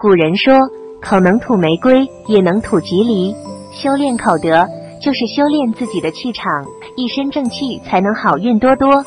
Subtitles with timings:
[0.00, 0.54] 古人说，
[1.02, 3.34] 口能吐玫瑰，也能吐吉利。
[3.72, 4.64] 修炼口德，
[5.02, 9.02] 就是修炼自己的气场，一身正气，才能好运多多。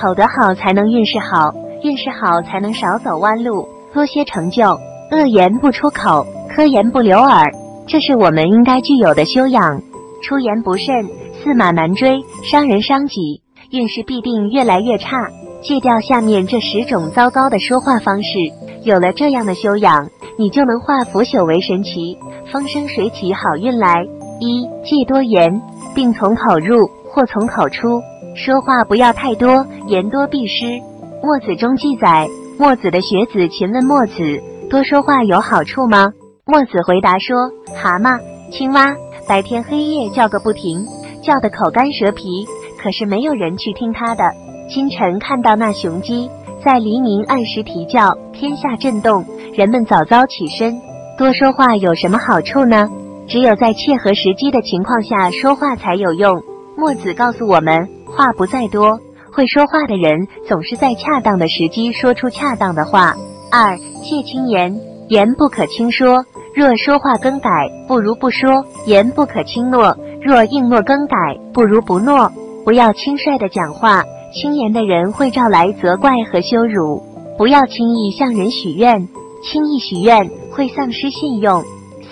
[0.00, 4.78] 口德好，才能运势好，运势好，才能少走弯路，多些成就。
[5.10, 6.24] 恶言不出口，
[6.54, 7.50] 科言不留耳，
[7.88, 9.82] 这是我们应该具有的修养。
[10.22, 10.94] 出言不慎，
[11.42, 13.42] 驷马难追，伤人伤己，
[13.72, 15.26] 运势必定越来越差。
[15.60, 18.38] 戒掉下面这十种糟糕的说话方式，
[18.84, 20.08] 有了这样的修养。
[20.38, 22.18] 你就能化腐朽为神奇，
[22.52, 24.06] 风生水起，好运来。
[24.38, 25.62] 一戒多言，
[25.94, 28.02] 病从口入，或从口出。
[28.34, 30.78] 说话不要太多，言多必失。
[31.22, 36.12] 墨子中记载，墨子的学子勤问墨子：多说话有好处吗？
[36.44, 37.34] 墨子回答说：
[37.74, 38.20] 蛤蟆、
[38.52, 38.94] 青蛙
[39.26, 40.84] 白天黑夜叫个不停，
[41.22, 42.46] 叫得口干舌皮，
[42.78, 44.22] 可是没有人去听他的。
[44.68, 46.28] 清晨看到那雄鸡
[46.62, 49.24] 在黎明按时啼叫，天下震动。
[49.56, 50.78] 人们早早起身，
[51.16, 52.90] 多说话有什么好处呢？
[53.26, 56.42] 只有在切合时机的情况下说话才有用。
[56.76, 59.00] 墨子告诉我们，话不在多，
[59.32, 63.14] 会说话的人总是在恰当的时机说出恰当的话。
[63.50, 66.22] 二戒轻言，言不可轻说。
[66.54, 67.50] 若说话更改，
[67.88, 71.16] 不如不说；言不可轻诺，若应诺更改，
[71.54, 72.30] 不如不诺。
[72.62, 77.02] 不要轻率的讲话，轻言的人会招来责怪和羞辱。
[77.38, 79.08] 不要轻易向人许愿。
[79.46, 81.62] 轻易许愿会丧失信用。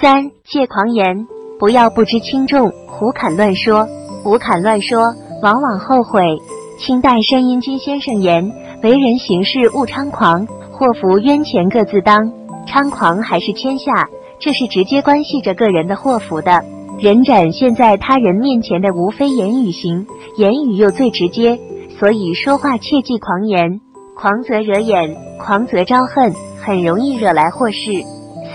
[0.00, 1.26] 三戒狂言，
[1.58, 3.88] 不要不知轻重，胡侃乱说。
[4.22, 6.22] 胡侃乱说，往往后悔。
[6.78, 8.52] 清代山阴君先生言：
[8.84, 12.30] 为人行事勿猖狂，祸福冤钱各自当。
[12.68, 16.62] 猖狂还是天下，这是直接关系着个人的祸福的。
[17.00, 21.58] 人展现在他人面前的无非言语行，言语又最直接，
[21.98, 23.80] 所以说话切忌狂言。
[24.16, 26.32] 狂则惹眼，狂则招恨。
[26.64, 28.02] 很容易惹来祸事。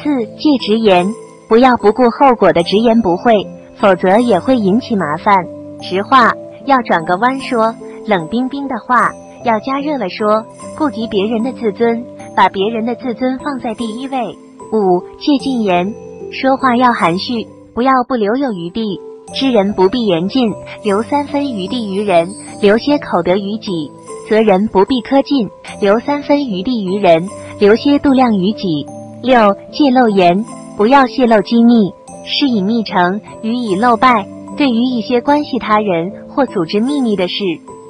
[0.02, 1.14] 四戒直言，
[1.48, 5.46] 不要不顾后果的直言不讳，否则也会引起麻烦。
[5.82, 6.34] 直话
[6.66, 7.76] 要转个弯说，
[8.08, 9.12] 冷冰冰的话
[9.44, 10.44] 要加热了说，
[10.78, 12.04] 顾及别人的自尊，
[12.36, 14.36] 把别人的自尊放在第一位。
[14.72, 15.94] 五戒禁言，
[16.32, 19.00] 说话要含蓄，不要不留有余地。
[19.34, 20.52] 知人不必言尽，
[20.84, 22.28] 留三分余地于人，
[22.62, 23.92] 留些口德于己；
[24.28, 25.48] 责人不必苛尽，
[25.80, 27.28] 留三分余地于人。
[27.60, 28.86] 留些度量于己。
[29.22, 30.46] 六戒漏言，
[30.78, 31.92] 不要泄露机密，
[32.26, 34.26] 事以密成，予以漏败。
[34.58, 37.44] 对于一些关系他人或组织秘密的事，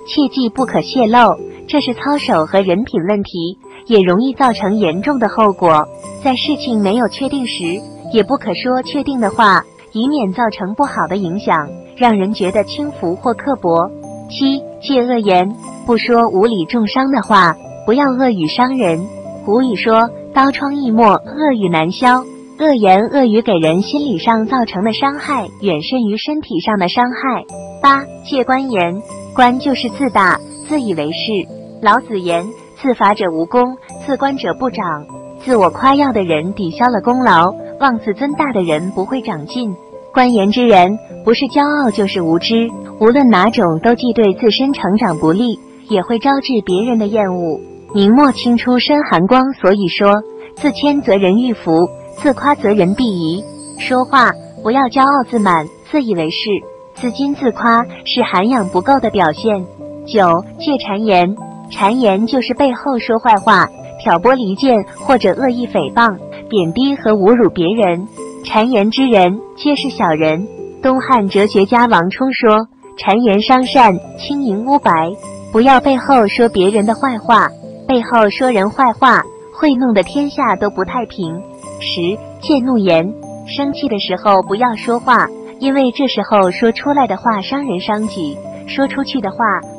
[0.07, 1.37] 切记不可泄露，
[1.67, 5.87] 这是操守和人品问题，也容易造成严重的后果。
[6.23, 7.79] 在事情没有确定时，
[8.11, 9.63] 也不可说确定的话，
[9.93, 13.87] 以免造成不好的影响，让人觉得轻浮或刻薄。
[14.31, 15.55] 七戒恶言，
[15.85, 17.55] 不说无理重伤的话，
[17.85, 18.99] 不要恶语伤人。
[19.45, 22.23] 古语说：“刀疮易磨，恶语难消。”
[22.59, 27.45] 恶言恶语给人心理上造成的伤害，远甚于身体上的伤害。
[27.81, 29.01] 八戒官言，
[29.33, 31.47] 官就是自大，自以为是。
[31.81, 32.45] 老子言
[32.81, 35.05] ：“自伐者无功，自官者不长。”
[35.39, 39.73] 自我夸耀的人抵消了功劳，妄自尊大的人不会长进。
[40.13, 42.69] 官言之人，不是骄傲就是无知，
[42.99, 45.57] 无论哪种，都既对自身成长不利，
[45.87, 47.61] 也会招致别人的厌恶。
[47.93, 50.21] 明末清初深寒光，所以说
[50.55, 53.43] 自谦则人欲服，自夸则人必疑。
[53.79, 56.49] 说话不要骄傲自满，自以为是，
[56.93, 59.65] 自矜自夸是涵养不够的表现。
[60.05, 61.35] 九戒谗言，
[61.71, 63.67] 谗言就是背后说坏话，
[64.03, 66.15] 挑拨离间或者恶意诽谤、
[66.47, 68.07] 贬低和侮辱别人。
[68.43, 70.47] 谗言之人皆是小人。
[70.83, 72.67] 东汉哲学家王充说
[72.97, 75.11] ：“谗言伤善，轻盈污白。”
[75.51, 77.49] 不要背后说别人的坏话。
[77.89, 81.41] 背后说人坏话，会弄得天下都不太平。
[81.79, 83.15] 十戒怒言，
[83.47, 85.27] 生气的时候不要说话，
[85.59, 89.37] 因为这时候说出来的话伤人伤己，说出去的话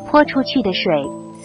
[0.09, 0.93] 泼出去的水。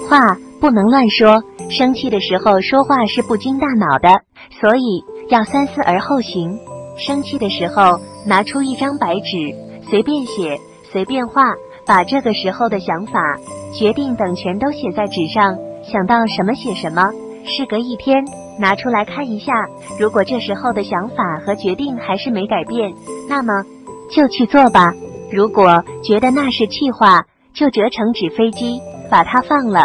[0.09, 4.21] 话不能乱说，生气的时候说话是不经大脑的，
[4.59, 6.57] 所以要三思而后行。
[6.97, 9.53] 生气的时候拿出一张白纸，
[9.87, 10.59] 随便写，
[10.91, 11.43] 随便画，
[11.85, 13.37] 把这个时候的想法、
[13.71, 15.55] 决定等全都写在纸上。
[15.91, 17.11] 想到什么写什么，
[17.45, 18.25] 事隔一天
[18.59, 19.53] 拿出来看一下，
[19.99, 22.93] 如果这时候的想法和决定还是没改变，
[23.29, 23.63] 那么
[24.11, 24.93] 就去做吧。
[25.31, 28.79] 如果觉得那是气话，就折成纸飞机，
[29.09, 29.81] 把它放了。